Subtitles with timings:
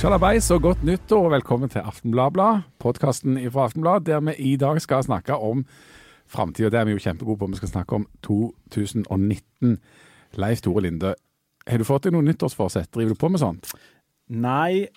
[0.00, 4.78] Sjalabais og godt nyttår, og velkommen til Aftenbladblad, podkasten fra Aftenblad, der vi i dag
[4.80, 5.66] skal snakke om
[6.24, 6.70] framtida.
[6.72, 7.48] Det er vi jo kjempegode på.
[7.52, 9.74] Vi skal snakke om 2019.
[10.40, 11.12] Leif Tore Linde,
[11.68, 12.88] har du fått deg noen nyttårsforsett?
[12.96, 13.74] Driver du på med sånt?
[14.32, 14.88] Nei,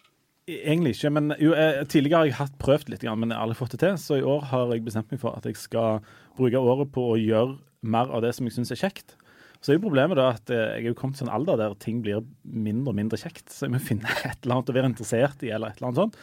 [0.47, 1.11] egentlig ikke.
[1.20, 3.81] Men jo, eh, tidligere har jeg hatt prøvd litt, men jeg har aldri fått det
[3.83, 3.99] til.
[3.99, 5.99] Så i år har jeg bestemt meg for at jeg skal
[6.37, 9.17] bruke året på å gjøre mer av det som jeg syns er kjekt.
[9.63, 11.75] Så er jo problemet da at eh, jeg er jo kommet til en alder der
[11.79, 13.47] ting blir mindre og mindre kjekt.
[13.47, 16.01] Så jeg må finne et eller annet å være interessert i, eller et eller annet
[16.01, 16.17] sånt.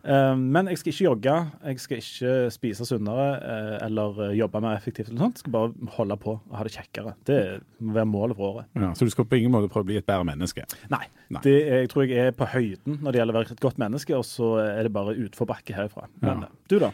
[0.00, 1.34] Eh, men jeg skal ikke jogge,
[1.68, 5.12] jeg skal ikke spise sunnere eh, eller jobbe mer effektivt.
[5.12, 5.38] eller sånt.
[5.38, 7.14] Jeg skal bare holde på og ha det kjekkere.
[7.30, 7.38] Det
[7.78, 8.72] må være målet for året.
[8.74, 10.66] Ja, så du skal på ingen måte prøve å bli et bedre menneske?
[10.90, 11.04] Nei.
[11.30, 11.44] Nei.
[11.46, 14.18] Det, jeg tror jeg er på høyden når det gjelder å være et godt menneske,
[14.18, 16.10] og så er det bare utforbakke herfra.
[16.24, 16.50] Men ja.
[16.72, 16.90] du, da?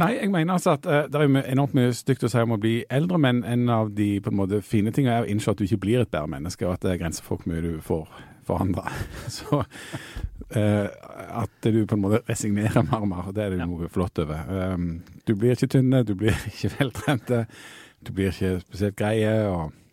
[0.00, 2.60] Nei, jeg mener altså at uh, det er enormt mye stygt å si om å
[2.60, 5.60] bli eldre, men en av de på en måte fine tingene er å innse at
[5.60, 7.76] du ikke blir et bedre menneske, og at det er grenser for hvor mye du
[7.84, 8.08] får
[8.48, 8.82] forandre.
[9.36, 10.88] Så uh,
[11.44, 14.42] at du på en måte resignerer mer og mer, det er det noe flott over.
[14.74, 14.90] Um,
[15.28, 17.44] du blir ikke tynne, du blir ikke veltrente,
[18.04, 19.38] du blir ikke spesielt greie.
[19.46, 19.83] og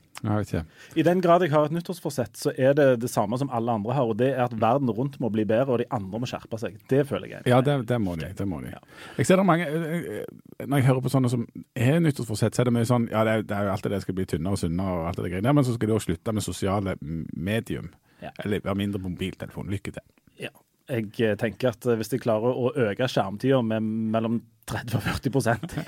[0.95, 3.95] i den grad jeg har et nyttårsforsett, så er det det samme som alle andre
[3.97, 4.09] har.
[4.11, 6.78] og Det er at verden rundt må bli bedre, og de andre må skjerpe seg.
[6.91, 7.47] Det føler jeg.
[7.50, 8.30] Ja, det, det må de.
[8.38, 8.73] Det må de.
[8.75, 8.81] Ja.
[9.17, 11.45] Jeg ser det mange, eh, eh, Når jeg hører på sånne som
[11.78, 14.02] har nyttårsforsett, så er det mye sånn Ja, det er, det er jo alltid det
[14.05, 16.35] skal bli tynnere og sunnere og alt det greiene, men så skal de òg slutte
[16.38, 17.91] med sosiale medium.
[18.22, 18.33] Ja.
[18.44, 19.72] Eller være mindre på mobiltelefon.
[19.73, 20.06] Lykke til.
[20.41, 20.53] Ja.
[20.92, 25.31] Jeg eh, tenker at hvis de klarer å øke skjermtida med mellom 30 og 40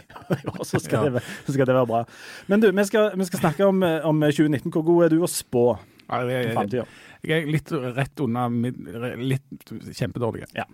[0.70, 1.12] så skal, ja.
[1.18, 2.04] det, så skal det være bra.
[2.48, 4.72] Men du, vi skal, vi skal snakke om, om, 2019.
[4.74, 5.66] Hvor god er du å spå?
[7.24, 10.48] Jeg er litt rett unna Litt kjempedårlig.
[10.58, 10.66] Ja,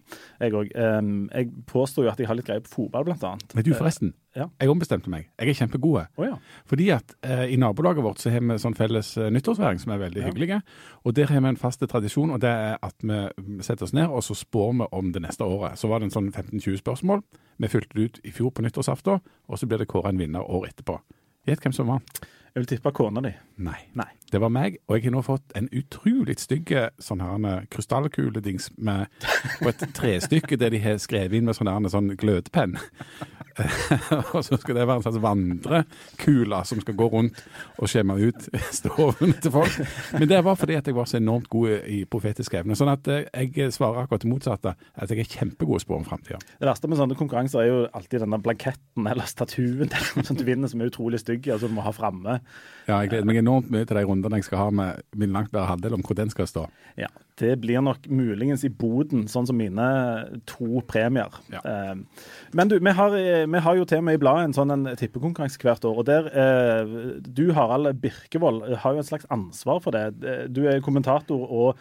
[0.41, 0.71] jeg òg.
[0.73, 3.53] Um, jeg påstår jo at jeg har litt greie på fotball, blant annet.
[3.53, 4.13] Men du, forresten.
[4.13, 4.47] Uh, ja.
[4.61, 5.27] Jeg ombestemte meg.
[5.37, 5.99] Jeg er kjempegod.
[6.17, 6.39] Oh, ja.
[6.69, 10.01] Fordi at uh, i nabolaget vårt så har vi sånn felles uh, nyttårsværing som er
[10.05, 10.31] veldig ja.
[10.31, 10.59] hyggelige.
[11.05, 14.09] Og der har vi en fast tradisjon, og det er at vi setter oss ned
[14.09, 15.77] og så spår vi om det neste året.
[15.79, 17.23] Så var det en sånn 15-20 spørsmål.
[17.59, 20.45] Vi fylte det ut i fjor på nyttårsaften, og så blir det kåra en vinner
[20.45, 20.97] året etterpå.
[21.49, 22.21] Gjett hvem som vant.
[22.53, 23.33] Jeg vil tippe kona di.
[23.65, 23.77] Nei.
[23.99, 24.09] Nei.
[24.31, 26.71] Det var meg, og jeg har nå fått en utrolig stygg
[27.01, 27.23] sånn
[27.73, 32.77] krystallkuledings på et trestykke der de har skrevet inn med sånn, sånn glødepenn.
[34.35, 37.41] og så skal det være en slags vandrekule som skal gå rundt
[37.79, 39.79] og skjemme ut stovene til folk.
[40.15, 42.77] Men det var fordi at jeg var så enormt god i profetiske evner.
[42.79, 44.75] Sånn at eh, jeg svarer akkurat det motsatte.
[44.95, 46.39] At jeg er kjempegod å spå om framtida.
[46.59, 49.91] Det verste med sånne konkurranser er jo alltid denne blanketten eller statuen
[50.27, 52.38] som du vinner som er utrolig stygg, og som du må ha framme.
[52.89, 55.51] Ja, jeg gleder meg enormt mye til de rundene jeg skal ha med min langt
[55.53, 56.63] bedre halvdel om hvor den skal stå.
[56.97, 59.85] Ja, det blir nok muligens i boden, sånn som mine
[60.49, 61.37] to premier.
[61.53, 61.61] Ja.
[61.61, 62.25] Eh,
[62.57, 64.89] men du, vi har, vi har, jo til og med i bladet en sånn en
[64.97, 66.01] tippekonkurranse hvert år.
[66.01, 70.07] og der, eh, Du Harald Birkevold har jo et slags ansvar for det.
[70.25, 71.77] Eh, du er kommentator og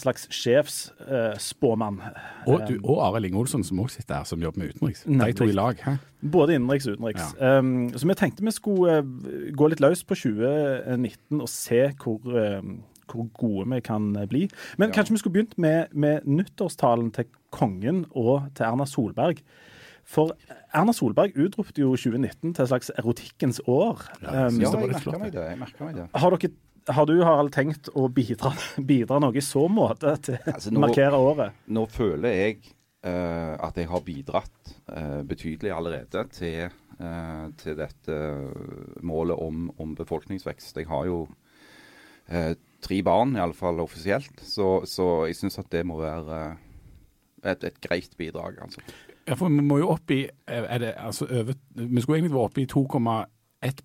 [0.00, 2.00] slags sjefsspåmann.
[2.46, 5.04] og, og Arild Inge Olsson, som også sitter her, som jobber med utenriks.
[5.06, 5.80] De to i lag.
[5.84, 5.96] Hæ?
[6.32, 7.34] Både innenriks og utenriks.
[7.40, 7.58] Ja.
[7.58, 9.00] Um, så vi tenkte vi skulle
[9.56, 12.80] gå litt løs på 2019 og se hvor um,
[13.10, 14.46] hvor gode vi kan eh, bli.
[14.78, 14.94] Men ja.
[14.94, 19.42] kanskje vi skulle begynt med, med, nyttårstalen til kongen og til Erna Solberg.
[20.10, 20.34] For
[20.74, 24.02] Erna Solberg utropte jo 2019 til et slags erotikkens år.
[24.22, 25.46] Ja, um, ja jeg merker meg det.
[25.52, 26.06] Jeg merker meg det.
[26.14, 26.54] Har, dere,
[26.88, 28.52] har du Harald, tenkt å bidra,
[28.92, 31.64] bidra noe i så måte til altså, å markere året?
[31.72, 32.56] Nå føler jeg
[33.06, 38.18] uh, at jeg har bidratt uh, betydelig allerede til, uh, til dette
[39.06, 40.82] målet om, om, befolkningsvekst.
[40.82, 41.24] Jeg har jo
[42.30, 44.38] tre barn, iallfall offisielt.
[44.46, 46.36] Så, så jeg syns at det må være
[47.42, 48.84] et, et, greit bidrag, altså.
[49.26, 52.52] Ja, for vi må jo opp i er det, altså, over, Vi skulle egentlig vært
[52.52, 53.26] oppe i 2,1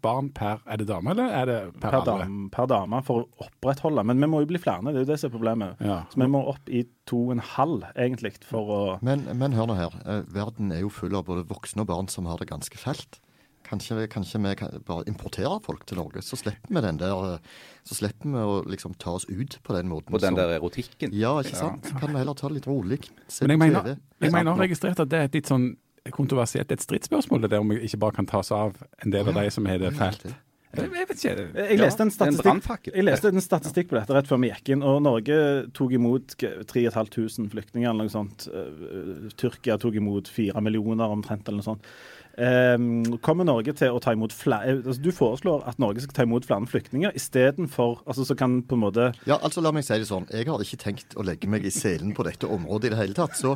[0.02, 2.26] barn per Er det dame, eller er det per, per alle?
[2.26, 4.06] Dame, per dame for å opprettholde.
[4.08, 5.84] Men vi må jo bli flere, det er jo det som er problemet.
[5.84, 5.98] Ja.
[6.12, 10.00] Så vi må opp i 2,5 egentlig for å men, men hør nå her.
[10.06, 13.20] Eh, verden er jo full av både voksne og barn som har det ganske fælt.
[13.66, 17.40] Kanskje, kanskje vi kan bare importerer folk til Norge, så slipper vi den der
[17.84, 20.14] Så slipper vi å liksom ta oss ut på den måten.
[20.14, 21.14] På den der erotikken?
[21.14, 21.90] Ja, ikke sant.
[21.90, 22.00] Ja.
[22.00, 23.02] Kan vi heller ta det litt rolig.
[23.28, 25.74] Se Men jeg mener, jeg mener har registrert at det er et litt sånn
[26.14, 29.32] kontroversielt et stridsspørsmål, det der om vi ikke bare kan ta oss av en del
[29.32, 30.28] av de som har det fælt.
[30.76, 31.46] Jeg, vet ikke.
[31.56, 34.84] Jeg leste en statistikk, jeg leste en statistikk på dette rett før vi gikk inn.
[34.84, 35.38] og Norge
[35.78, 37.90] tok imot 3500 flyktninger.
[37.90, 38.48] eller noe sånt.
[38.52, 41.48] Eh, Tyrkia tok imot 4 millioner omtrent.
[41.48, 41.88] eller noe sånt.
[42.36, 46.24] Um, kommer Norge til å ta imot flere altså, Du foreslår at Norge skal ta
[46.26, 49.96] imot flere flyktninger istedenfor altså, Så kan på en måte Ja, altså la meg si
[49.96, 50.26] det sånn.
[50.28, 53.16] Jeg har ikke tenkt å legge meg i selen på dette området i det hele
[53.16, 53.38] tatt.
[53.40, 53.54] Så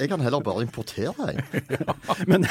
[0.00, 1.42] jeg kan heller bare importere en.
[1.74, 1.96] Ja,
[2.30, 2.46] men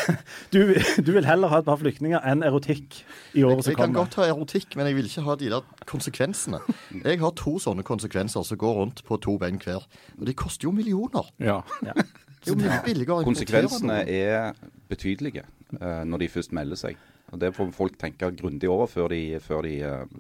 [0.53, 3.00] du, du, vil heller ha et par flyktninger enn erotikk
[3.33, 3.74] i året som kommer?
[3.74, 6.62] Jeg kan godt ha erotikk, men jeg vil ikke ha de der konsekvensene.
[7.00, 9.89] Jeg har to sånne konsekvenser som går rundt på to bein hver.
[10.19, 11.33] Og de koster jo millioner.
[11.41, 11.63] Ja.
[11.81, 11.97] Ja.
[12.44, 14.56] Det er jo mye billigere å importere Konsekvensene er
[14.94, 15.44] betydelige
[15.80, 17.01] eh, når de først melder seg.
[17.34, 20.18] Og Det får folk tenke grundig over før de, før de eh,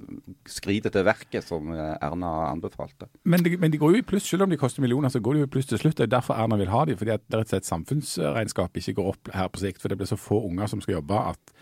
[0.49, 3.09] skrider til verket, som eh, Erna anbefalte.
[3.23, 5.37] Men, de, men de går jo i pluss, selv om de koster millioner, så går
[5.37, 5.97] de jo i pluss til slutt.
[5.99, 8.97] Det er derfor Erna vil ha dem, fordi at det rett og slett samfunnsregnskapet ikke
[9.01, 9.83] går opp her på sikt.
[9.83, 11.57] For det blir så få unger som skal jobbe at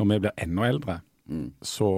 [0.00, 1.00] når vi blir enda eldre,
[1.62, 1.90] så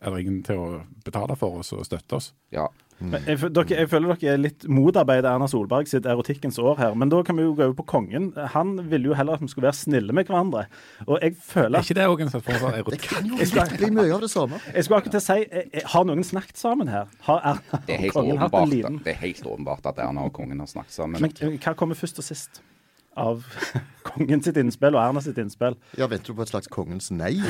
[0.00, 0.68] er det ingen til å
[1.04, 2.32] betale for oss og støtte oss.
[2.54, 2.66] Ja.
[3.00, 6.94] Men jeg, dere, jeg føler dere er litt motarbeider Erna Solberg sitt erotikkens år her.
[6.98, 8.32] Men da kan vi jo gå over på kongen.
[8.56, 10.64] Han ville jo heller at vi skulle være snille med hverandre.
[11.06, 13.06] Og jeg Er føler ikke det òg en form for Det erotikk?
[13.12, 14.58] kan jo litt bli mye av det samme.
[14.74, 17.06] Jeg skulle akkurat til å si, jeg, eh, har noen snakket sammen her?
[17.28, 20.26] Har Erna Det er og kongen hatt en liten det er helt åpenbart at Erna
[20.26, 21.20] og kongen har snakket sammen.
[21.22, 22.62] Men eh, hva kommer først og sist
[23.18, 23.42] av
[24.08, 25.76] kongen sitt innspill og Erna sitt innspill?
[25.98, 27.34] Ja, Venter du på et slags kongens nei?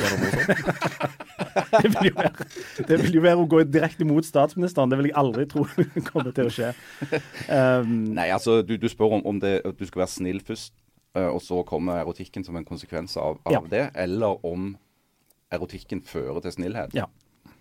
[1.69, 2.45] Det vil jo være,
[2.87, 4.91] det vil jo være å gå direkte imot statsministeren.
[4.91, 5.63] Det vil jeg aldri tro
[6.09, 6.69] kommer til å skje.
[7.49, 10.73] Um, Nei, altså, du, du spør om, om det, at du skal være snill først,
[11.17, 13.61] eh, og så kommer erotikken som en konsekvens av, av Ja.
[13.71, 14.71] det, eller om
[15.53, 16.95] erotikken fører til snillhet.
[16.97, 17.07] ja.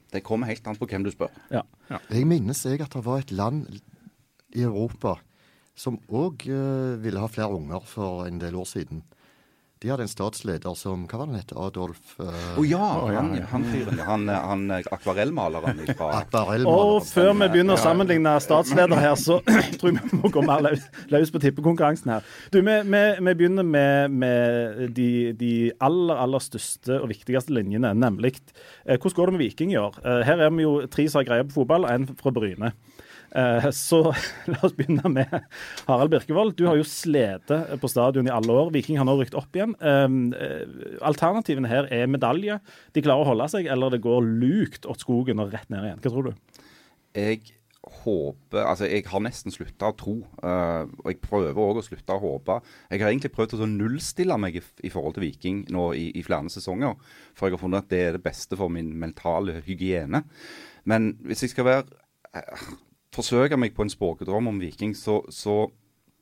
[0.09, 1.29] Det kommer helt an på hvem du spør.
[1.53, 1.61] ja.
[2.09, 3.67] Jeg minnes jeg at det var et land
[4.57, 5.19] i Europa
[5.79, 6.43] som òg
[6.99, 9.05] ville ha flere unger for en del år siden.
[9.79, 11.53] De hadde en statsleder som Hva var han het?
[11.55, 12.27] Adolf uh,
[12.59, 13.45] Å ja, oh, ja, han, ja.
[13.53, 14.01] han fyren.
[14.09, 16.25] Han, han eh, akvarellmaleren fra
[16.67, 19.39] Og før vi begynner å sammenligne statsleder her, så
[19.79, 22.27] tror jeg vi må gå mer løs, løs på tippekonkurransen her.
[22.51, 25.09] Du, Vi, vi, vi begynner med, med de,
[25.39, 25.53] de
[25.85, 30.01] aller aller største og viktigste linjene, nemlig eh, hvordan går det med Viking i år?
[30.03, 32.75] Eh, her er vi jo tre som har greie på fotball, og en fra Bryne.
[33.37, 34.01] Eh, Så
[34.53, 35.35] la oss begynne med
[35.89, 36.57] Harald Birkevold.
[36.57, 37.51] Du har jo slitt
[37.83, 38.73] på stadion i alle år.
[38.75, 39.75] Viking har nå rykt opp igjen.
[39.83, 42.61] Eh, Alternativene her er medalje.
[42.97, 46.03] De klarer å holde seg, eller det går lukt åt skogen og rett ned igjen.
[46.03, 46.67] Hva tror du?
[47.19, 47.41] Jeg
[48.03, 50.17] håper Altså, jeg har nesten slutta å tro.
[50.43, 52.59] eh, og jeg prøver òg å slutte å håpe.
[52.91, 56.51] Jeg har egentlig prøvd å nullstille meg i, forhold til Viking nå i, i flere
[56.53, 56.99] sesonger.
[57.39, 60.25] For jeg har funnet at det er det beste for min mentale hygiene.
[60.85, 62.45] Men hvis jeg skal være
[63.15, 65.67] forsøke meg på en spåkedrøm om Viking, så, så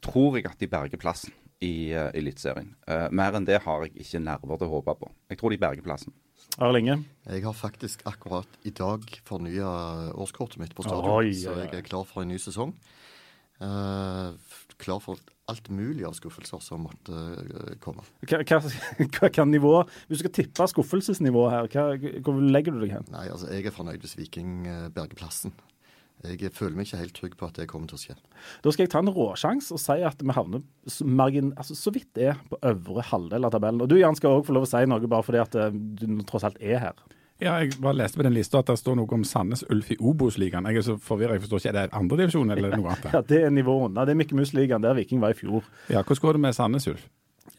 [0.04, 1.34] tror jeg at de berger plassen
[1.64, 2.74] i uh, Eliteserien.
[2.88, 5.10] Uh, mer enn det har jeg ikke nerver til å håpe på.
[5.32, 6.14] Jeg tror de berger plassen.
[6.62, 7.00] Arlinge?
[7.26, 9.70] Jeg har faktisk akkurat i dag fornya
[10.16, 12.74] årskortet mitt på stadion, Oi, så jeg er klar for en ny sesong.
[13.56, 14.36] Uh,
[14.80, 18.04] klar for alt mulig av skuffelser som måtte uh, komme.
[18.28, 18.60] Hva, hva,
[19.16, 19.78] hva kan nivå
[20.10, 23.08] Hvis du skal tippe skuffelsesnivået her, hva, hvor legger du deg hen?
[23.14, 25.56] Nei, altså, jeg er fornøyd hvis Viking berger plassen.
[26.34, 28.16] Jeg føler meg ikke helt trygg på at det kommer til å skje.
[28.64, 30.64] Da skal jeg ta en råsjanse og si at vi havner
[31.06, 33.82] margin, altså, så vidt det er på øvre halvdel av tabellen.
[33.84, 36.06] Og du Jan skal òg få lov å si noe, bare fordi at eh, du
[36.28, 37.04] tross alt er her.
[37.36, 39.98] Ja, jeg bare leste på den lista at det står noe om Sandnes Ulf i
[40.00, 40.64] Obos-ligaen.
[40.72, 41.72] Jeg er så forvirra, jeg forstår ikke.
[41.74, 43.10] Er det andredivisjon eller noe annet?
[43.18, 44.06] Ja, Det er nivået unna.
[44.08, 45.66] Det er Mikke Mus-ligaen, der Viking var i fjor.
[45.92, 47.04] Ja, Hvordan går det med Sandnes Ulf?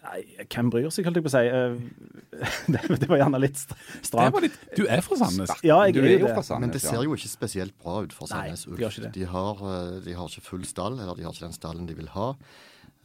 [0.08, 1.48] Nei, hvem bryr seg, holdt jeg på å si.
[1.52, 2.18] Eh,
[2.74, 3.76] Det, det var gjerne litt st-
[4.06, 4.46] stramt.
[4.78, 5.52] du er fra Sandnes?
[5.66, 7.96] Ja, jeg du er er jo fra Sandnes, Men det ser jo ikke spesielt bra
[8.06, 9.00] ut for Sandnes Ulf.
[9.16, 11.96] De har, eh, de har ikke full stall, eller de har ikke den stallen de
[11.98, 12.28] vil ha.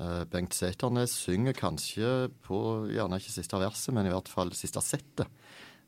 [0.03, 2.61] Eh, Bengt Sæternes synger kanskje på
[2.93, 5.27] gjerne ikke siste verset, men i hvert fall siste settet.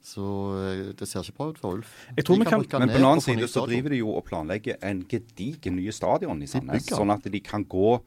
[0.04, 0.20] Så
[0.60, 1.92] eh, det ser ikke bra ut for Ulf.
[2.14, 4.26] Jeg tror vi kan- kan Men på den annen side så driver de jo og
[4.26, 6.84] planlegger en gedigen nye stadion i Sandnes.
[6.92, 8.02] Sånn at de kan gå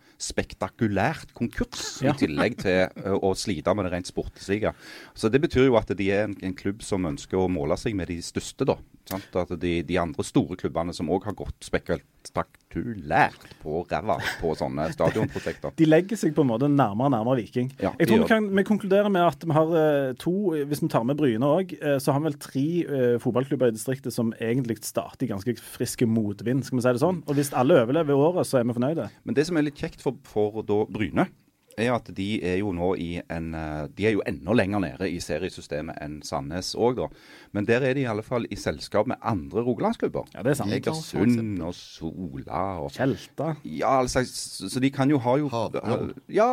[0.48, 2.12] spektakulært konkurs, Ja.
[2.14, 2.88] i tillegg til
[3.18, 4.74] å slite med det rent sportslige.
[5.16, 7.96] Så det betyr jo at de er en, en klubb som ønsker å måle seg
[7.96, 8.76] med de største, da.
[9.08, 9.28] Sant?
[9.40, 14.90] At de, de andre store klubbene som òg har gått spektakulært på ræva på sånne
[14.94, 15.76] stadionprosjekter.
[15.80, 17.72] De legger seg på en måte nærmere og nærmere Viking.
[17.80, 20.36] Ja, jeg tror vi kan vi konkluderer med at vi har eh, to,
[20.68, 21.74] hvis vi tar med Bryne òg,
[22.04, 26.08] så har vi vel tre eh, fotballklubber i distriktet som egentlig starter i ganske friske
[26.10, 27.24] motvind, skal vi si det sånn.
[27.28, 29.10] Og hvis alle overlever året, så er vi fornøyde.
[29.28, 31.30] Men det som er litt kjekt for, for da Bryne,
[31.78, 35.10] er at de er jo nå i en eh, De er jo enda lenger nede
[35.10, 37.08] i seriesystemet enn Sandnes òg, da.
[37.56, 40.28] Men der er de i alle fall i selskap med andre rogalandsklubber.
[40.36, 40.74] Ja, det er sant.
[40.74, 43.54] Egersund og Sola og Tjelta.
[43.64, 46.14] Ja, altså, så de kan jo ha jo Havørn.
[46.34, 46.50] Ja,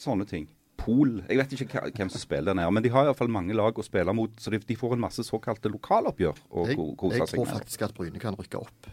[0.00, 0.48] sånne ting.
[0.82, 1.20] Pol.
[1.28, 3.84] Jeg vet ikke hvem som spiller der her, men de har iallfall mange lag å
[3.86, 7.20] spille mot, så de, de får en masse såkalte lokaloppgjør å Jeg, seg med.
[7.20, 8.88] jeg tror faktisk at Bryne kan rykke opp.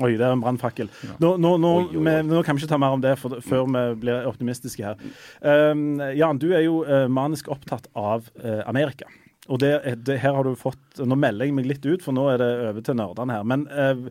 [0.00, 0.88] Oi, det er en brannfakkel.
[1.20, 1.72] Nå, nå, nå,
[2.24, 5.02] nå kan vi ikke ta mer om det for, før vi blir optimistiske her.
[5.44, 9.10] Um, Jan, du er jo uh, manisk opptatt av uh, Amerika.
[9.52, 9.74] Og det,
[10.06, 12.50] det, her har du fått Nå melder jeg meg litt ut, for nå er det
[12.70, 13.44] over til nerdene her.
[13.52, 14.06] Men uh,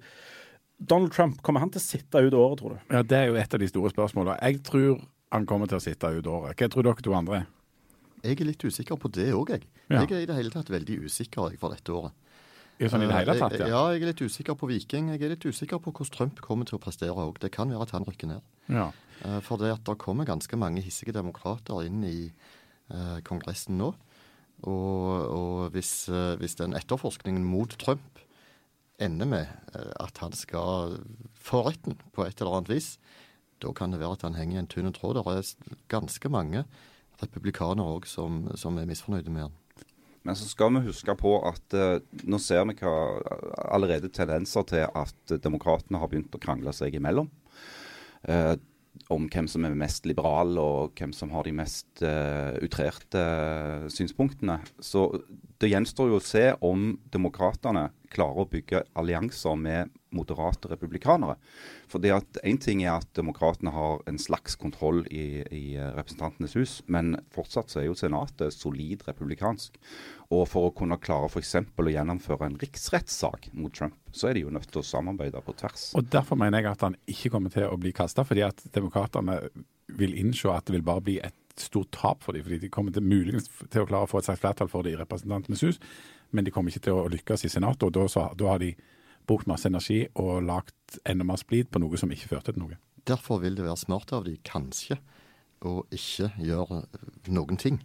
[0.77, 2.85] Donald Trump, kommer han til å sitte ut året, tror du?
[2.93, 4.37] Ja, Det er jo et av de store spørsmålene.
[4.41, 6.57] Jeg tror han kommer til å sitte ut året.
[6.59, 7.43] Hva tror dere to andre?
[8.21, 9.65] Jeg er litt usikker på det òg, jeg.
[9.89, 10.03] Ja.
[10.03, 12.13] Jeg er i det hele tatt veldig usikker for dette året.
[12.89, 13.67] Sånn i det hele tatt, Eh, ja?
[13.67, 15.09] ja, jeg er litt usikker på Viking.
[15.13, 17.37] Jeg er litt usikker på hvordan Trump kommer til å prestere òg.
[17.39, 18.41] Det kan være at han rykker ned.
[18.69, 18.91] ja.
[19.23, 22.31] Eh, For det at det kommer ganske mange hissige demokrater inn i
[22.89, 23.91] eh, Kongressen nå.
[24.63, 28.19] Og, og hvis, eh, hvis den etterforskningen mot Trump
[28.99, 30.97] ender med eh, at han skal
[31.37, 32.97] få retten på et eller annet vis,
[33.61, 35.17] da kan det være at han henger i en tynn tråd.
[35.21, 36.63] Det er ganske mange
[37.21, 39.57] republikanere òg som, som er misfornøyde med han.
[40.27, 42.95] Men så skal vi huske på at eh, nå ser vi hva,
[43.73, 47.31] allerede tendenser til at demokratene har begynt å krangle seg imellom.
[48.29, 48.55] eh,
[49.11, 53.87] om hvem som er mest liberal, og hvem som har de mest eh, utrerte eh,
[53.91, 54.59] synspunktene.
[54.83, 55.07] Så
[55.61, 61.37] det gjenstår jo å se om demokratene klarer å bygge allianser med moderate republikanere.
[61.91, 66.55] Fordi at Én ting er at demokratene har en slags kontroll i, i eh, Representantenes
[66.59, 69.79] hus, men fortsatt så er jo Senatet solid republikansk.
[70.31, 71.55] Og for å kunne klare f.eks.
[71.55, 75.55] å gjennomføre en riksrettssak mot Trump, så er de jo nødt til å samarbeide på
[75.59, 75.91] tvers.
[75.99, 79.39] Og Derfor mener jeg at han ikke kommer til å bli kasta, fordi at demokratene
[79.91, 82.43] vil innse at det vil bare bli et stort tap for dem.
[82.45, 84.95] Fordi de kommer til muligens til å klare å få et slags flertall for det
[84.95, 85.81] i Representantenes hus,
[86.31, 87.83] men de kommer ikke til å lykkes i Senatet.
[87.87, 88.73] Og da, så, da har de
[89.29, 92.79] brukt masse energi og lagt enda mer splid på noe som ikke førte til noe.
[93.07, 94.99] Derfor vil det være smart av de kanskje
[95.65, 96.83] å ikke gjøre
[97.33, 97.81] noen ting.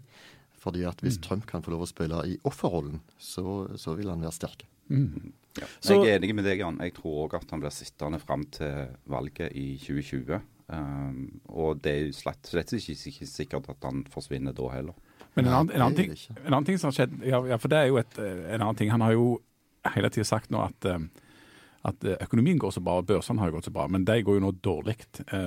[0.66, 4.24] Fordi at hvis Trump kan få lov å spille i offerrollen, så, så vil han
[4.24, 4.64] være sterk.
[4.90, 5.66] Ja.
[5.80, 6.80] Så- jeg er enig med deg, Jan.
[6.82, 10.40] Jeg tror òg at han blir sittende fram til valget i 2020.
[10.68, 14.96] Um, og det er jo slett, slett ikke sikkert at han forsvinner da heller.
[15.36, 16.12] Men en annen, en, annen ting,
[16.46, 18.62] en annen ting som har skjedd, ja, ja, for det er jo et, eh, en
[18.64, 18.90] annen ting.
[18.90, 19.26] Han har jo
[19.94, 20.98] hele tida sagt nå at, eh,
[21.84, 23.84] at eh, økonomien går så bra, og børsene har jo gått så bra.
[23.92, 24.96] Men de går jo nå dårlig.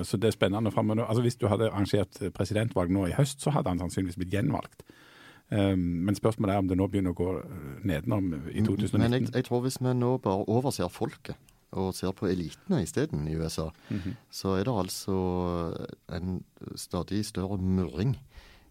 [0.06, 1.08] Så det er spennende framover.
[1.10, 4.86] Altså, hvis du hadde arrangert presidentvalg nå i høst, så hadde han sannsynligvis blitt gjenvalgt.
[5.50, 7.30] Men spørsmålet er om det nå begynner å gå
[7.90, 9.00] nedenom i 2019.
[9.02, 11.36] Men jeg, jeg tror hvis vi nå bare overser folket,
[11.78, 14.16] og ser på elitene isteden i USA, Mhm.
[14.34, 15.18] så er det altså
[16.14, 16.44] en
[16.76, 18.16] stadig større murring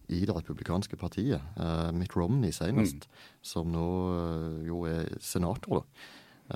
[0.09, 1.41] i det republikanske partiet.
[1.59, 3.07] Eh, Mitt Romney senest,
[3.45, 6.05] som nå eh, jo er senator, da,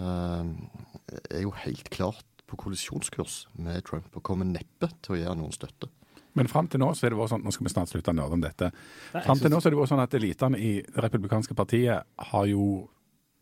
[0.01, 5.27] eh, er jo helt klart på kollisjonskurs med Trump og kommer neppe til å gi
[5.29, 5.89] han noen støtte.
[6.33, 8.17] Men fram til nå så er det vært sånn, nå skal vi snart slutte å
[8.17, 8.72] nerde om dette.
[9.12, 12.10] frem Fram til nå så er det vært sånn at elitene i det republikanske partiet
[12.31, 12.65] har jo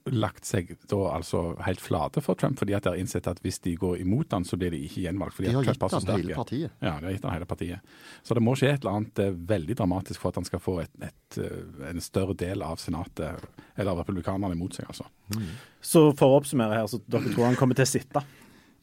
[0.09, 3.59] lagt seg da altså helt flate for Trump, fordi at de har innsett at hvis
[3.61, 5.35] de går imot han, så blir de ikke gjenvalgt.
[5.37, 6.73] fordi De har at gitt Trump så han hele partiet.
[6.81, 7.93] Ja, de har gitt han hele partiet.
[8.25, 10.79] Så det må skje et eller annet eh, veldig dramatisk for at han skal få
[10.81, 15.05] et, et, eh, en større del av senatet, eller av republikanerne, imot seg, altså.
[15.85, 18.25] Så for å oppsummere her, så dere tror han kommer til å sitte?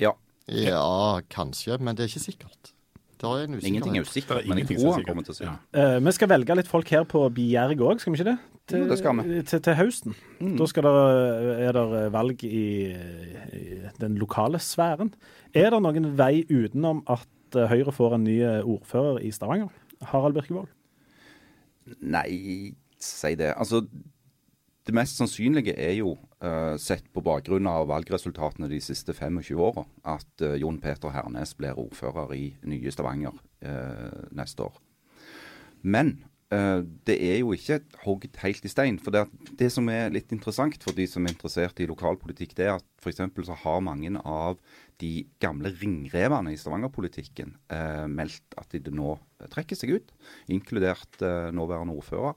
[0.03, 0.15] Ja,
[0.49, 2.71] Ja, kanskje, men det er ikke sikkert.
[3.19, 5.35] Det er en ingenting er jo Det sikkert, er men jeg tror han kommer til
[5.35, 5.57] å si Ja.
[5.75, 8.39] Uh, vi skal velge litt folk her på Bjerg òg, skal vi ikke det?
[8.69, 9.41] Til, Jo, det skal vi.
[9.49, 10.17] Til, til høsten.
[10.59, 10.95] Da skal det,
[11.65, 12.93] er det valg i,
[13.57, 13.65] i
[14.01, 15.15] den lokale sfæren.
[15.57, 19.73] Er det noen vei utenom at eh, Høyre får en ny ordfører i Stavanger?
[20.13, 20.69] Harald Birkevold?
[22.05, 23.55] Nei, si det.
[23.57, 23.83] Altså,
[24.89, 29.85] det mest sannsynlige er jo, uh, sett på bakgrunn av valgresultatene de siste 25 åra,
[30.17, 34.79] at uh, Jon Peter Hernes blir ordfører i nye Stavanger uh, neste år.
[35.83, 37.77] Men eh, det er jo ikke
[38.07, 38.97] hogd helt i stein.
[39.03, 39.27] For det,
[39.61, 42.87] det som er litt interessant for de som er interessert i lokalpolitikk, det er at
[43.03, 43.21] f.eks.
[43.45, 44.57] så har mange av
[45.03, 49.15] de gamle ringrevene i Stavanger-politikken eh, meldt at de nå
[49.53, 50.15] trekker seg ut,
[50.51, 52.35] inkludert eh, nåværende ordfører.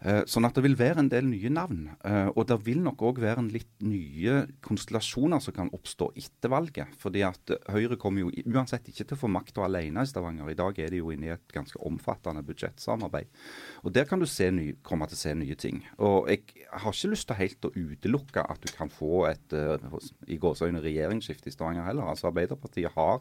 [0.00, 1.90] Eh, Sånn at det vil være en del nye navn.
[2.04, 6.48] eh, Og det vil nok òg være en litt nye konstellasjoner som kan oppstå etter
[6.48, 6.94] valget.
[6.96, 10.48] Fordi at Høyre kommer jo uansett ikke til å få makta alene i Stavanger.
[10.50, 13.26] I dag er de jo inne i et ganske omfattende budsjettsamarbeid.
[13.84, 15.84] Og Der kan du ny, komme til å se nye ting.
[15.98, 19.76] Og jeg har ikke lyst til helt å utelukke at du kan få et eh,
[20.28, 22.08] i gåseøyne regjeringsskifte i Stavanger heller.
[22.08, 23.20] Altså Arbeiderpartiet har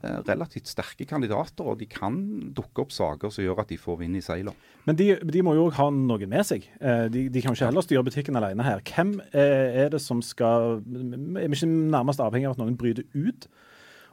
[0.00, 2.14] relativt sterke kandidater, og de kan
[2.56, 4.54] dukke opp saker som gjør at de får vind i seilene.
[4.88, 6.64] Men de, de må jo òg ha noen med seg.
[6.80, 8.80] Eh, De, de kan jo ikke heller styre butikken alene her.
[8.86, 13.04] Hvem eh, er det som skal Er vi ikke nærmest avhengig av at noen bryter
[13.12, 13.50] ut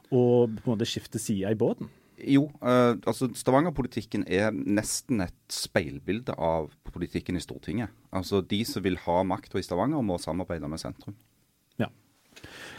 [0.08, 1.88] og på en måte skifter side i båten?
[2.18, 7.92] Jo, eh, altså Stavanger-politikken er nesten et speilbilde av politikken i Stortinget.
[8.10, 11.16] Altså De som vil ha makta i Stavanger, må samarbeide med sentrum.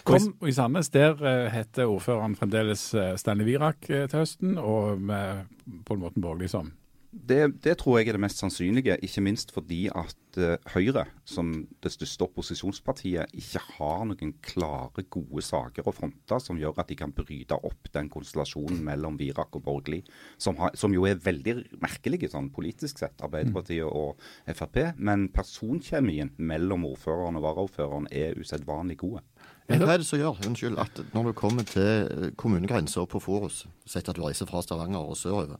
[0.07, 4.57] Kom, og i Sandnes der uh, heter ordføreren fremdeles eh, Stanley Virak uh, til høsten,
[4.57, 5.49] og med
[5.85, 6.71] Pål Morten Borgli som
[7.09, 11.51] Det, det, tror jeg er det mest sannsynlige, ikke minst fordi at uh, Høyre, som
[11.83, 16.97] det største opposisjonspartiet, ikke har noen klare, gode saker å fronte som gjør at de
[16.99, 20.03] kan bryte opp den konstellasjonen mellom Virak og borgerlig,
[20.37, 24.21] som, har, som jo er veldig merkelige sånn politisk sett, Arbeiderpartiet og
[24.53, 24.93] Frp.
[24.97, 29.25] Men personkjemien mellom ordføreren og varaordføreren er usedvanlig gode.
[29.69, 33.67] Men hva er det som gjør unnskyld, at når du kommer til kommunegrensa på Forus,
[33.85, 35.59] sett at du reiser fra Stavanger og sørover,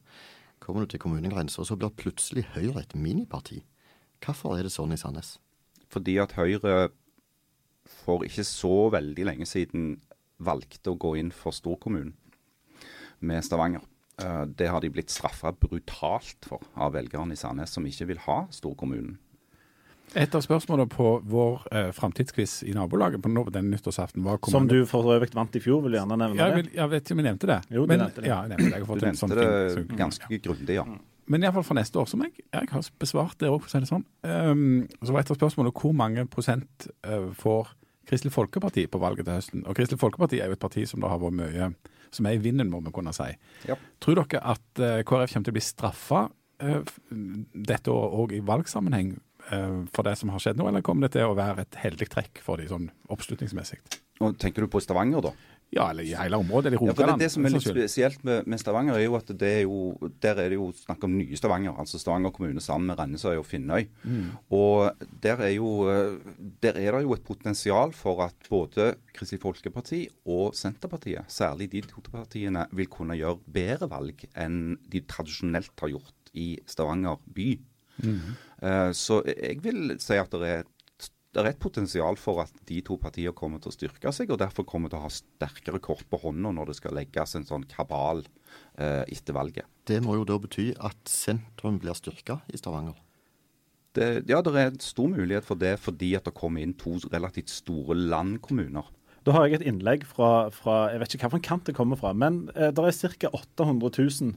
[0.59, 3.61] kommer du til kommunegrensa, så blir plutselig Høyre et miniparti.
[4.25, 5.37] Hvorfor er det sånn i Sandnes?
[5.93, 6.89] Fordi at Høyre
[7.89, 9.95] for ikke så veldig lenge siden
[10.41, 12.15] valgte å gå inn for storkommunen
[13.19, 13.85] med Stavanger.
[14.21, 18.21] Eh, det har de blitt straffa brutalt for av velgerne i Sandnes, som ikke vil
[18.25, 19.17] ha storkommunen.
[20.17, 24.79] Et av spørsmålene på vår eh, framtidsquiz i nabolaget på denne nyttårsaften var Som du
[24.89, 27.15] for øvrig vant i fjor, vil du gjerne nevne ja, jeg, vil, jeg vet ikke
[27.15, 27.59] om jeg nevnte det.
[27.69, 28.31] Jo, du men, nevnte det.
[28.31, 28.79] Ja, jeg nevnte det.
[28.79, 30.85] Jeg du en sånn nevnte det så- ganske grundig, ja.
[31.29, 33.83] Men iallfall for neste år, som jeg, jeg har besvart det òg, for å si
[33.83, 34.05] det sånn.
[34.25, 37.69] Um, så var et av spørsmålene hvor mange prosent uh, får
[38.09, 39.63] Kristelig Folkeparti på valget til høsten.
[39.69, 41.69] Og Kristelig Folkeparti er jo et parti som det har vært mye
[42.09, 43.29] som er i vinden, må vi kunne si.
[43.69, 43.77] Ja.
[44.01, 46.23] Tror dere at uh, KrF kommer til å bli straffa
[46.65, 46.93] uh,
[47.53, 49.13] dette året òg i valgsammenheng
[49.95, 52.43] for det som har skjedd nå, eller kommer det til å være et heldig trekk
[52.45, 53.81] for de sånn oppslutningsmessig?
[54.19, 55.31] Og Tenker du på Stavanger, da?
[55.69, 58.47] Ja, eller i hele området, eller i Ja, det, det som er litt spesielt med,
[58.49, 61.37] med Stavanger, er jo at det er jo, der er det jo snakk om nye
[61.37, 61.75] Stavanger.
[61.77, 63.85] Altså Stavanger kommune sammen med Rennesøy og Finnøy.
[64.57, 66.17] Og der er, jo, eh,
[66.65, 71.85] der er det jo et potensial for at både Kristelig Folkeparti og Senterpartiet, særlig de
[71.85, 77.51] to partiene, vil kunne gjøre bedre valg enn de tradisjonelt har gjort i Stavanger by.
[78.03, 82.53] Eh, Så jeg vil si at det er, et, det er et potensial for at
[82.67, 85.81] de to partiene kommer til å styrke seg, og derfor kommer til å ha sterkere
[85.83, 88.23] kort på hånda når det skal legges en sånn kabal
[88.77, 89.69] eh, etter valget.
[89.87, 92.97] Det må jo da bety at sentrum blir styrka i Stavanger.
[93.97, 96.99] Det, ja, det er en stor mulighet for det fordi at det kommer inn to
[97.09, 98.85] relativt store landkommuner.
[99.25, 102.13] Da har jeg et innlegg fra, fra Jeg vet ikke hvilken kant det kommer fra,
[102.15, 103.31] men eh, det er ca.
[103.33, 104.35] 800 000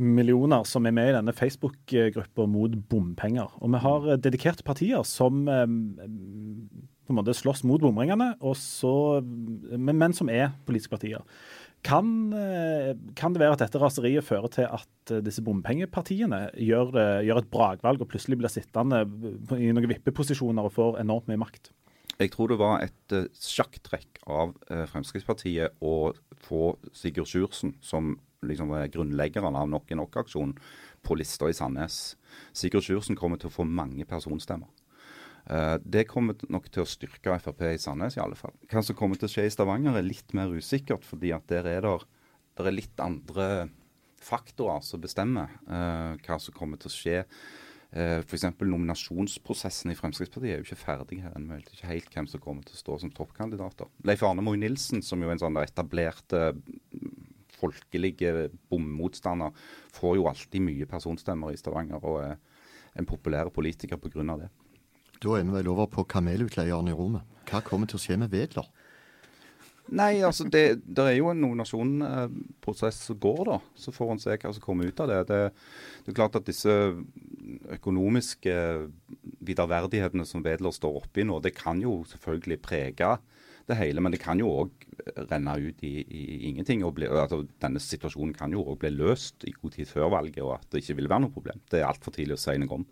[0.00, 3.52] millioner som er med i denne Facebook-gruppa mot bompenger.
[3.62, 5.66] Og vi har eh, dedikerte partier som eh,
[7.04, 11.22] på en måte slåss mot bomringene, så, men, men som er politiske partier.
[11.84, 17.42] Kan, eh, kan det være at dette raseriet fører til at disse bompengepartiene gjør, gjør
[17.42, 21.74] et brakvalg og plutselig blir sittende i noen vippeposisjoner og får enormt mye makt?
[22.14, 24.52] Jeg tror det var et sjakktrekk av
[24.92, 26.12] Fremskrittspartiet å
[26.46, 28.14] få Sigurd Sjursen, som
[28.48, 30.56] liksom er grunnleggeren av Nok er nok-aksjonen,
[31.04, 32.16] på lista i Sandnes.
[32.56, 34.70] Sigurd Sjursen kommer til å få mange personstemmer.
[35.44, 38.54] Uh, det kommer nok til å styrke Frp i Sandnes, i alle fall.
[38.70, 41.68] Hva som kommer til å skje i Stavanger, er litt mer usikkert, fordi at der
[41.68, 42.06] er der,
[42.56, 43.68] der er litt andre
[44.24, 47.18] faktorer som bestemmer uh, hva som kommer til å skje.
[47.94, 48.48] Uh, F.eks.
[48.56, 51.60] nominasjonsprosessen i Fremskrittspartiet er jo ikke ferdig her ennå.
[51.60, 53.92] Vet ikke helt hvem som kommer til å stå som toppkandidater.
[54.08, 57.33] Leif Arne Moe Nilsen, som jo er en sånn etablerte mm,
[57.64, 59.54] folkelige bommotstander,
[59.96, 62.36] får jo alltid mye personstemmer i Stavanger og er
[62.94, 64.36] en populær politiker pga.
[64.38, 64.50] det.
[65.22, 67.22] Da er vi vel over på kamelutleieren i rommet.
[67.48, 68.68] Hva kommer til å skje med Wedler?
[69.92, 73.58] Nei, altså det, det er jo en nominasjonsprosess som går, da.
[73.76, 75.18] Så får en se hva som kommer ut av det.
[75.28, 75.40] det.
[76.04, 76.72] Det er klart at disse
[77.76, 78.54] økonomiske
[79.44, 83.10] viderverdighetene som Wedler står oppi nå, det kan jo selvfølgelig prege
[83.70, 84.88] det hele, men det kan jo òg
[85.30, 86.84] renne ut i, i ingenting.
[86.96, 90.58] bli, altså Denne situasjonen kan jo òg bli løst i god tid før valget, og
[90.58, 91.64] at det ikke vil være noe problem.
[91.70, 92.86] Det er altfor tidlig å si noe om.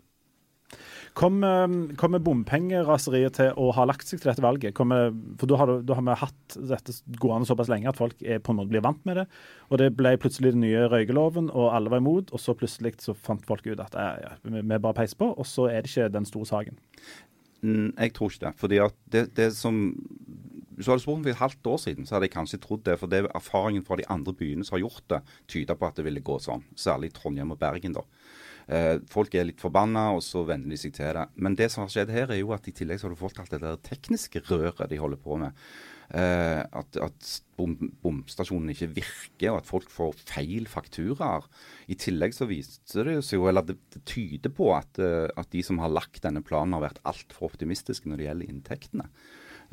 [1.13, 1.69] Kommer,
[2.01, 4.73] kom bompengeraseriet til å ha lagt seg til dette valget?
[4.77, 4.93] Kom,
[5.37, 8.53] for da har, da har vi hatt dette gående såpass lenge at folk er på
[8.53, 9.27] en måte blir vant med det.
[9.69, 12.33] Og det ble plutselig den nye røykeloven, og alle var imot.
[12.33, 15.45] Og så plutselig så fant folk ut at eh, ja, vi bare peiser på, og
[15.45, 16.81] så er det ikke den store saken.
[17.63, 18.55] Jeg tror ikke det.
[18.59, 18.81] fordi
[19.13, 19.85] det, det som
[20.75, 22.85] Hvis du hadde spurt meg for et halvt år siden, så hadde jeg kanskje trodd
[22.87, 22.97] det.
[23.01, 26.07] For det erfaringen fra de andre byene som har gjort det, tyder på at det
[26.07, 26.65] ville gå sånn.
[26.79, 28.05] Særlig Trondheim og Bergen, da.
[28.71, 31.25] Eh, folk er litt forbanna, og så venner de seg til det.
[31.35, 33.41] Men det som har skjedd her, er jo at i tillegg så har du fått
[33.41, 35.57] alt det der tekniske røret de holder på med.
[36.13, 41.47] Eh, at at bom, bomstasjonen ikke virker, og at folk får feil fakturaer.
[41.89, 45.51] I tillegg så viser det seg jo, eller det, det tyder på at, eh, at
[45.51, 49.09] de som har lagt denne planen, har vært altfor optimistiske når det gjelder inntektene.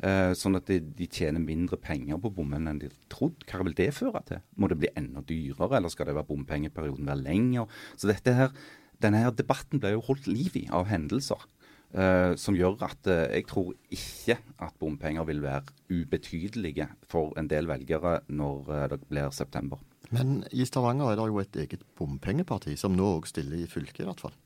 [0.01, 3.45] Eh, sånn at de, de tjener mindre penger på bommen enn de trodde.
[3.45, 4.39] Hva vil det føre til?
[4.57, 7.81] Må det bli enda dyrere, eller skal det være bompengeperioden være lenger?
[7.93, 8.55] Så dette her,
[9.03, 11.45] denne her debatten ble jo holdt liv i av hendelser.
[11.91, 17.49] Uh, som gjør at uh, jeg tror ikke at bompenger vil være ubetydelige for en
[17.51, 19.81] del velgere når det blir september.
[20.15, 24.05] Men i Stavanger er det jo et eget bompengeparti, som nå òg stiller i fylket,
[24.05, 24.37] i hvert fall.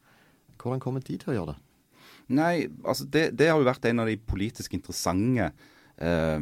[0.57, 1.57] Hvordan kommer de til å gjøre det?
[2.33, 5.51] Nei, altså det, det har jo vært en av de politisk interessante
[6.01, 6.39] eh,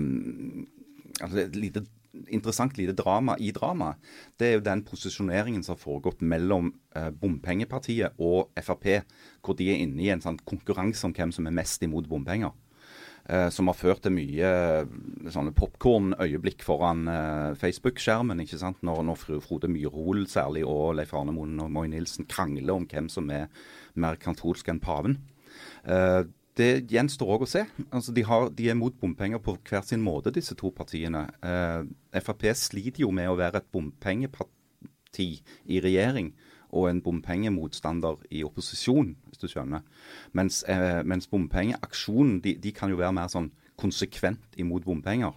[1.19, 1.83] altså et lite,
[2.29, 3.97] Interessant lite drama i dramaet.
[4.37, 8.85] Det er jo den posisjoneringen som har foregått mellom eh, bompengepartiet og Frp,
[9.41, 12.53] hvor de er inne i en sånn konkurranse om hvem som er mest imot bompenger.
[13.25, 14.93] Eh, som har ført til mye eh,
[15.33, 18.45] sånne popkornøyeblikk foran eh, Facebook-skjermen.
[18.45, 18.77] ikke sant?
[18.85, 22.85] Når, når Fro- Frode Myrhol særlig og Leif Arne Moen og Moy Nilsen krangler om
[22.93, 23.49] hvem som er
[23.97, 25.17] mer katolsk enn paven.
[25.85, 26.21] Eh,
[26.57, 27.63] det gjenstår òg å se.
[27.89, 31.25] Altså, de, har, de er mot bompenger på hver sin måte, disse to partiene.
[31.41, 35.29] Eh, Frp sliter jo med å være et bompengeparti
[35.65, 36.33] i regjering
[36.73, 39.83] og en bompengemotstander i opposisjon, hvis du skjønner.
[40.33, 45.35] Mens, eh, mens bompengeaksjonen de, de kan jo være mer sånn konsekvent imot bompenger.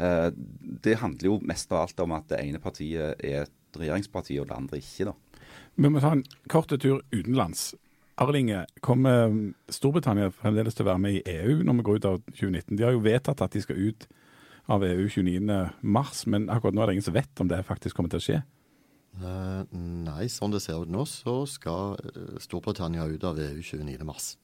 [0.00, 0.30] Eh,
[0.82, 4.48] det handler jo mest av alt om at det ene partiet er et regjeringsparti, og
[4.50, 5.10] det andre ikke.
[5.10, 5.46] da.
[5.76, 7.70] Vi må ta en kort tur utenlands.
[8.20, 9.32] Arlinge, kommer
[9.72, 12.76] Storbritannia fremdeles til å være med i EU når vi går ut av 2019?
[12.76, 14.04] De har jo vedtatt at de skal ut
[14.70, 18.12] av EU 29.3, men akkurat nå er det ingen som vet om det faktisk kommer
[18.12, 18.38] til å skje.
[19.18, 24.36] Eh, nei, sånn det ser ut nå, så skal eh, Storbritannia ut av EU 29.3.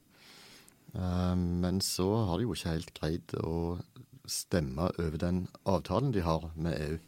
[0.97, 3.77] Uh, men så har de jo ikke helt greid å
[4.25, 7.01] stemme over den avtalen de har med EU.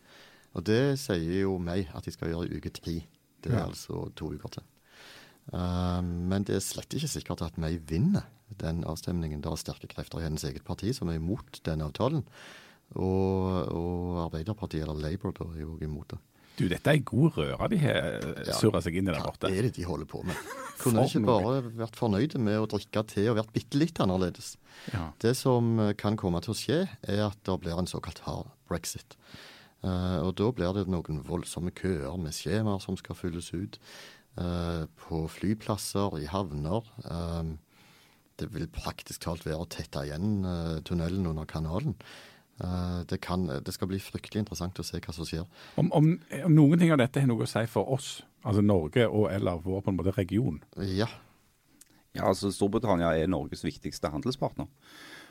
[0.58, 2.98] Og det sier jo meg at de skal gjøre i uke tre.
[3.40, 3.68] Det er Ja.
[3.70, 4.66] altså to uker til.
[5.52, 8.28] Eh, men det er slett ikke sikkert at May vinner
[8.60, 9.42] den avstemningen.
[9.44, 12.24] Det er sterke krefter i hennes eget parti som er imot den avtalen.
[12.96, 16.22] Og, og Arbeiderpartiet, eller Labour, da, er jo imot det.
[16.58, 18.06] Du, dette er god røre de har
[18.58, 19.46] surra seg inn i der borte.
[19.46, 20.38] Hva er det de holder på med?
[20.80, 24.56] Kunne de ikke bare vært fornøyde med å drikke te og vært bitte litt annerledes?
[24.90, 25.10] Ja.
[25.22, 28.50] Det som eh, kan komme til å skje, er at det blir en såkalt hard
[28.70, 29.18] brexit.
[29.78, 33.78] Uh, og da blir det noen voldsomme køer med skjemaer som skal fylles ut.
[34.40, 36.88] Eh, på flyplasser, i havner.
[37.04, 37.52] Eh,
[38.38, 41.96] det vil praktisk talt være å tette igjen eh, tunnelen under kanalen.
[42.62, 45.46] Eh, det, kan, det skal bli fryktelig interessant å se hva som skjer.
[45.78, 46.10] Om, om,
[46.44, 49.62] om noen ting av dette har noe å si for oss, altså Norge og eller
[49.62, 51.10] vår på en måte region, Ja,
[52.16, 54.66] Ja, altså Storbritannia er Norges viktigste handelspartner.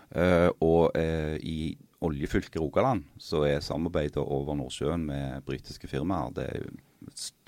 [0.07, 1.73] Uh, og uh, i
[2.05, 6.69] oljefylket Rogaland så er samarbeidet over Nordsjøen med britiske firmaer det er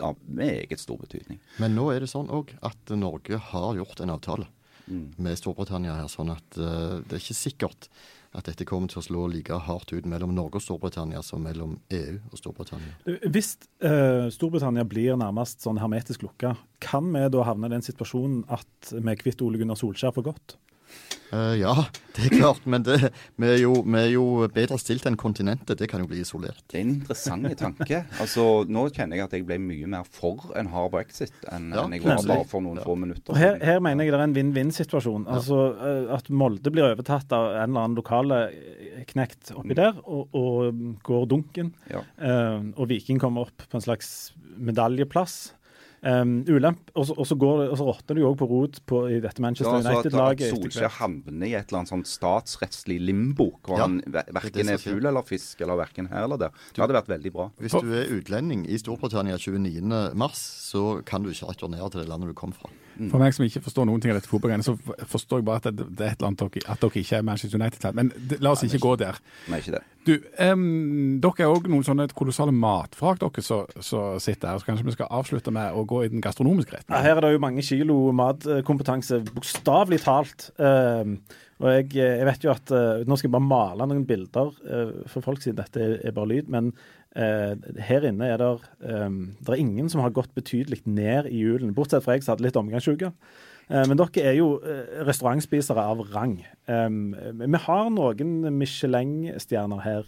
[0.02, 1.40] av meget stor betydning.
[1.62, 4.48] Men nå er det sånn òg at Norge har gjort en avtale
[4.90, 5.14] Mm.
[5.22, 7.90] med Storbritannia her, sånn at uh, det er ikke sikkert
[8.34, 11.76] at dette kommer til å slå like hardt ut mellom Norge og Storbritannia som mellom
[11.94, 12.94] EU og Storbritannia.
[13.26, 18.44] Hvis eh, Storbritannia blir nærmest sånn hermetisk lukka, kan vi da havne i den situasjonen
[18.54, 20.60] at vi er kvitt Ole Gunnar Solskjær for godt?
[21.30, 21.74] Eh, ja,
[22.16, 22.98] det er klart, men det,
[23.38, 24.24] vi, er jo, vi er jo
[24.54, 25.78] bedre stilt enn kontinentet.
[25.78, 26.64] Det kan jo bli isolert.
[26.72, 28.02] Det er en interessant tanke.
[28.22, 31.86] Altså, Nå kjenner jeg at jeg ble mye mer for en hard brexit enn Ja,
[31.86, 32.34] enn jeg var plutselig.
[32.34, 35.28] bare for noen få minutter Og her, her mener jeg det er en vinn-vinn-situasjon.
[35.30, 40.02] Altså eh, At Molde blir overtatt av en eller annen lokale eh, knekt oppi der,
[40.10, 41.74] og, og går dunken.
[41.94, 42.04] Ja.
[42.18, 45.40] Eh, og Viking kommer opp på en slags medaljeplass.
[46.00, 49.44] Um, ulemp, og så, og så råtner det jo òg på rot på, i dette
[49.44, 50.54] Manchester Ja, United-laget.
[50.54, 54.72] at Solskjær havner i et eller annet sånn statsrettslig limbo, hvor Ja, han er verken
[54.72, 56.56] er fugl eller fisk, eller verken her eller der.
[56.72, 57.50] Det hadde vært veldig bra.
[57.60, 60.16] Hvis du er utlending i Storbritannia 29.
[60.16, 60.40] mars,
[60.72, 62.72] så kan du ikke returnere til det landet du kom fra.
[63.08, 64.76] For meg som ikke forstår noen ting av dette fotballgreiene, så
[65.08, 67.26] forstår jeg bare at det, det er et eller annet dere, at dere ikke er
[67.30, 67.88] Manchester United.
[67.96, 69.20] Men det, la oss ikke gå der.
[69.52, 69.84] Nei, ikke det.
[70.08, 74.62] Du, um, dere er òg noen sånne kolossale matfrak, dere som sitter her.
[74.62, 76.96] Så kanskje vi skal avslutte med å gå i den gastronomiske retten.
[76.96, 80.50] Ja, her er det jo mange kilo matkompetanse, bokstavelig talt.
[80.58, 81.20] Um,
[81.60, 84.94] og jeg, jeg vet jo at uh, Nå skal jeg bare male noen bilder uh,
[85.12, 86.52] for folk, siden dette er, er bare lyd.
[86.52, 86.72] Men
[87.16, 88.50] her inne er det
[88.86, 92.36] um, Det er ingen som har gått betydelig ned i julen, bortsett fra jeg som
[92.36, 93.10] hadde litt omgangsuke.
[93.70, 96.38] Eh, men dere er jo eh, restaurantspisere av rang.
[96.70, 100.08] Vi har noen Michelin-stjerner her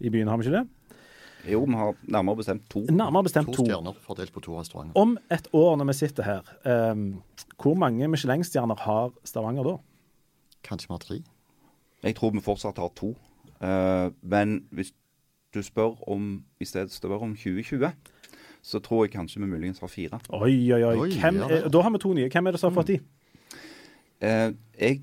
[0.00, 0.66] i byen, har vi ikke det?
[1.50, 2.82] Jo, vi har nærmere bestemt to.
[2.90, 3.64] Nærmere bestemt To to.
[3.64, 4.98] stjerner fordelt på to restauranter.
[5.00, 6.50] Om et år når vi sitter her,
[7.56, 9.78] hvor mange Michelin-stjerner har Stavanger da?
[10.66, 11.20] Kanskje vi har tre.
[12.04, 13.14] Jeg tror vi fortsatt har to.
[13.60, 14.92] Eh, men hvis
[15.54, 17.90] du spør om i stedet spør om 2020,
[18.62, 20.20] så tror jeg kanskje vi muligens har fire.
[20.28, 21.08] Oi, oi, oi.
[21.20, 22.28] Hvem er, da har vi to nye.
[22.28, 22.98] Hvem er det som har fått de?
[24.20, 25.00] Eh, jeg,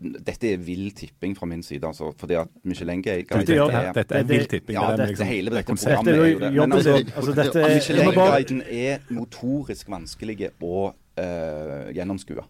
[0.00, 2.12] dette er vill tipping fra min side, altså.
[2.16, 4.74] Fordi at Michelin Guide Dette dette, er Dette er det- vill tipping.
[4.78, 6.52] Ja, det det, liksom- hele dette programmet er jo det.
[6.52, 6.94] Men altså.
[7.16, 12.46] Altså, dette er, bare, Michelin-guiden er motorisk vanskelig å uh, gjennomskue.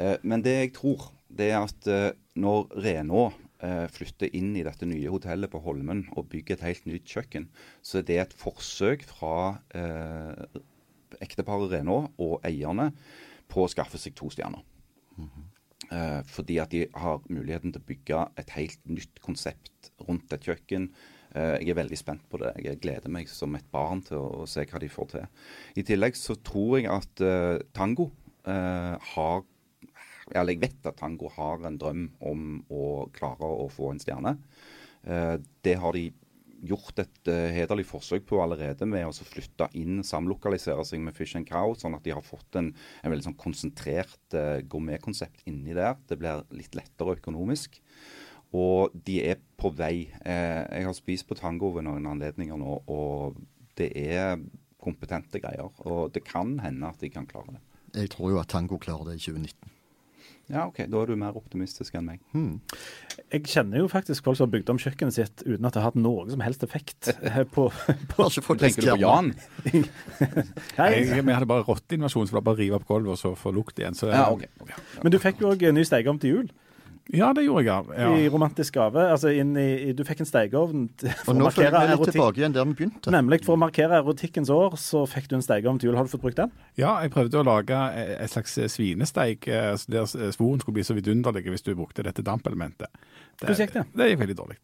[0.00, 3.49] Uh, men det jeg tror, det er at uh, når Renaa eh,
[3.92, 7.50] flytter inn i dette nye hotellet på Holmen og bygger et helt nytt kjøkken,
[7.84, 10.60] så det er et forsøk fra eh,
[11.20, 12.90] ekteparet Renaa og eierne
[13.50, 14.64] på å skaffe seg to stjerner.
[15.90, 20.46] Eh, fordi at de har muligheten til å bygge et helt nytt konsept rundt et
[20.46, 20.90] kjøkken.
[21.34, 22.52] Eh, jeg er veldig spent på det.
[22.62, 25.30] Jeg gleder meg som et barn til å, å se hva de får til.
[25.80, 28.10] I tillegg så tror jeg at eh, Tango
[28.46, 29.42] eh, har
[30.34, 34.36] Eller jeg vet at Tango har en drøm om å klare å få en stjerne.
[35.02, 36.10] Eh, det har de
[36.60, 41.38] gjort et uh, hederlig forsøk på allerede med å flytte inn, samlokalisere seg med Fish
[41.38, 42.68] and Cow, sånn at de har fått en,
[43.00, 45.96] en veldig sånn konsentrert uh, gourmetkonsept inni der.
[46.04, 47.80] Det blir litt lettere økonomisk.
[48.56, 50.10] Og de er på vei.
[50.26, 53.38] Eh, jeg har spist på Tango ved noen anledninger nå, og
[53.78, 54.40] det er
[54.82, 55.70] kompetente greier.
[55.86, 57.60] Og det kan hende at de kan klare det.
[58.02, 59.70] Jeg tror jo at Tango klarer det i 2019.
[60.50, 60.80] Ja, OK.
[60.90, 62.20] Da er du mer optimistisk enn meg.
[62.34, 62.60] Hmm.
[63.30, 65.92] Jeg kjenner jo faktisk folk som har bygd om kjøkkenet sitt uten at det har
[65.92, 67.12] hatt noe som helst effekt.
[67.14, 67.68] eh, på,
[68.12, 68.98] på Tenker du på.
[69.04, 69.32] Jan?
[70.80, 70.90] Hei.
[71.06, 73.34] Jeg, vi hadde bare rotteinvasjon, så det var bare å rive opp gulvet og så
[73.38, 73.94] få lukt igjen.
[73.98, 74.50] Så, Ja, okay.
[74.60, 74.74] ok.
[75.04, 76.50] Men du fikk jo òg ny stekeovn til jul.
[77.10, 77.98] Ja, det gjorde jeg.
[77.98, 78.10] Ja.
[78.14, 79.02] I romantisk gave.
[79.12, 82.04] Altså inn i, du fikk en stekeovn for Og å nå føler markere jeg meg
[82.04, 83.14] litt tilbake igjen der vi begynte.
[83.14, 85.98] Nemlig for å markere erotikkens år, så fikk du en stekeovn til jul.
[85.98, 86.54] Har du fått brukt den?
[86.78, 91.48] ja, jeg prøvde å lage et slags svinesteik eh, der svoren skulle bli så vidunderlig
[91.50, 92.92] hvis du brukte dette dampelementet.
[93.40, 93.86] Hvordan gikk det?
[93.96, 94.60] Det gikk veldig dårlig.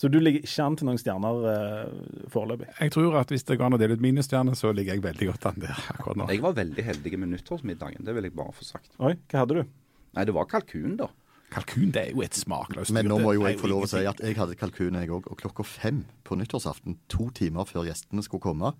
[0.00, 2.70] Så du ligger ikke an til noen stjerner uh, foreløpig?
[2.78, 5.26] Jeg tror at hvis det går an å dele ut minusstjerner, så ligger jeg veldig
[5.28, 6.28] godt an der akkurat nå.
[6.32, 8.06] Jeg var veldig heldig med nyttårsmiddagen.
[8.06, 8.88] Det vil jeg bare få sagt.
[8.96, 9.74] Oi, hva hadde du?
[10.16, 11.10] Nei, det var kalkun, da.
[11.50, 14.04] Kalkun det er jo et smakløst Men nå må jo jeg få lov å si
[14.06, 15.26] at jeg hadde kalkun, jeg òg.
[15.32, 18.72] Og klokka fem på nyttårsaften, to timer før gjestene skulle komme,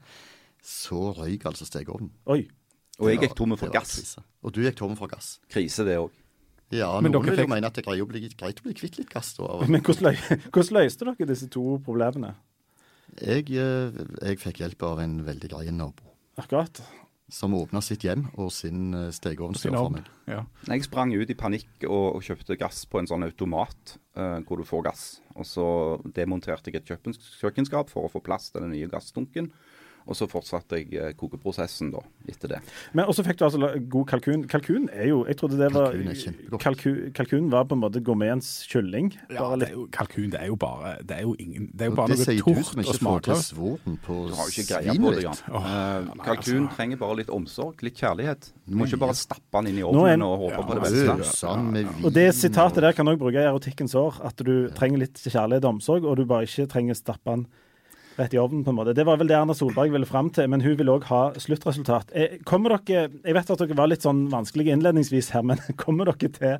[0.62, 2.12] så røyk altså stekeovnen.
[2.30, 2.44] Oi.
[3.00, 3.96] Og jeg gikk tom for gass.
[3.96, 4.22] krise.
[4.44, 5.38] Og du gikk tom for gass.
[5.50, 6.12] Krise, det òg.
[6.70, 8.76] Ja, Men noen vil jo mene at det er greit å bli, greit å bli
[8.78, 9.32] kvitt litt gass.
[9.38, 9.48] Da.
[9.72, 10.14] Men hvordan,
[10.76, 12.36] løste dere disse to problemene?
[13.18, 16.14] Jeg, eh, jeg fikk hjelp av en veldig grei nabo.
[16.38, 16.78] Akkurat.
[17.30, 20.08] Som åpna sitt hjem og sin eh, stekeovn Sin for meg.
[20.30, 20.42] Ja.
[20.66, 24.60] Jeg sprang ut i panikk og, og kjøpte gass på en sånn automat uh, hvor
[24.60, 25.04] du får gass.
[25.34, 25.66] Og så
[26.16, 26.90] demonterte jeg et
[27.40, 29.50] kjøkkenskap for å få plass til den nye gassdunken.
[30.08, 32.58] Og så fortsatte jeg eh, kokeprosessen da, etter det.
[32.96, 34.46] Men også fikk du altså god kalkun.
[34.48, 36.62] Kalkun er jo Jeg trodde det var Kalkun er kjempegodt.
[36.62, 39.12] kalku- Kalkun var på en måte gourmetens kylling.
[39.30, 41.82] Ja, Bare det er jo, kalkun det er jo bare Det er jo ingen Det
[41.82, 43.52] er jo bare det noe sier du tort som og ikke får til smakløst.
[43.54, 45.32] svoren på Du har jo ikke greia på svinet det, Jan.
[45.32, 45.54] ditt.
[45.54, 46.76] Åh, Eh, kalkun altså.
[46.76, 48.52] trenger bare litt omsorg, litt kjærlighet.
[48.66, 51.16] Du må ikke bare stappe den inn i ovnen og håpe Ja, på det altså,
[51.18, 52.04] beste.
[52.06, 54.20] Og det sitatet der kan du også bruke i erotikkens år.
[54.24, 57.46] At du trenger litt kjærlighet og omsorg, og du bare ikke trenger stappe den
[58.18, 58.64] rett i ovnen.
[58.64, 58.94] på en måte.
[58.94, 62.10] Det var vel det Erna Solberg ville fram til, men hun vil òg ha sluttresultat.
[62.12, 66.04] Eh, Kommer dere, Jeg vet at dere var litt sånn vanskelige innledningsvis her, men kommer
[66.10, 66.58] dere til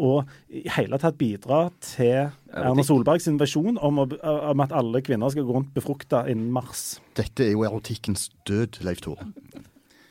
[0.00, 5.44] å i hele tatt bidra til Erna Solbergs invasjon om, om at alle kvinner skal
[5.44, 7.00] gå rundt befrukta innen mars?
[7.18, 9.26] Dette er jo erotikkens død, Leif Tore.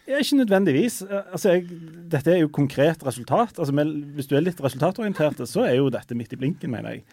[0.10, 1.02] Ikke nødvendigvis.
[1.06, 1.67] Eh, Altså, jeg,
[2.10, 3.56] dette er jo konkret resultat.
[3.60, 6.97] Altså, men Hvis du er litt resultatorientert, så er jo dette midt i blinken, mener
[6.97, 7.04] jeg.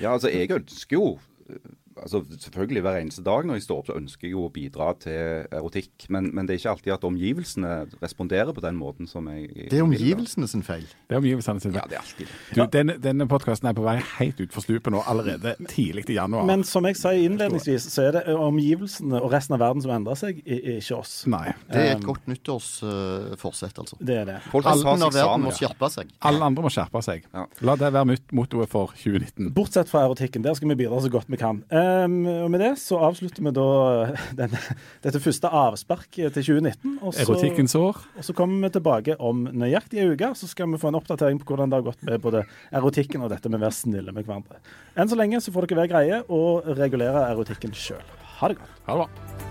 [0.00, 1.18] Ja, altså jeg ønsker jo
[2.02, 4.90] altså Selvfølgelig hver eneste dag når jeg står opp, så ønsker jeg jo å bidra
[5.00, 6.08] til erotikk.
[6.12, 9.78] Men, men det er ikke alltid at omgivelsene responderer på den måten som jeg Det
[9.80, 10.86] er omgivelsene sin feil.
[11.08, 11.80] Det er omgivelsene sine.
[11.80, 12.38] Ja, det er alltid det.
[12.56, 16.46] Du, denne denne podkasten er på vei helt utfor stupet nå, allerede tidlig i januar.
[16.48, 20.18] Men som jeg sa innledningsvis, så er det omgivelsene og resten av verden som endrer
[20.18, 21.16] seg, ikke oss.
[21.30, 21.48] Nei.
[21.70, 23.96] Det er et Um, godt nyttårsforsett, altså.
[23.98, 24.36] Det er det.
[24.52, 26.10] Folk Alle seg verden må skjerpe seg.
[26.28, 27.24] Alle andre må skjerpe seg.
[27.32, 27.46] Ja.
[27.66, 29.50] La det være mottoet for 2019.
[29.56, 30.44] Bortsett fra erotikken.
[30.44, 31.62] Der skal vi bidra så godt vi kan.
[31.72, 33.66] Um, og med det så avslutter vi da
[34.38, 34.60] denne,
[35.04, 36.98] dette første avsparket til 2019.
[37.00, 38.02] Og så, Erotikkens år.
[38.16, 40.32] og så kommer vi tilbake om nøyaktig en uke.
[40.38, 42.44] Så skal vi få en oppdatering på hvordan det har gått med både
[42.74, 44.62] erotikken og dette med å være snille med hverandre.
[44.96, 48.02] Enn så lenge så får dere være greie og regulere erotikken sjøl.
[48.40, 48.80] Ha det godt.
[48.88, 49.45] Ha det bra.